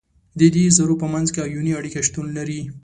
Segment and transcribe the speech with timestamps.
[0.39, 2.61] د دې ذرو په منځ کې آیوني اړیکه شتون لري.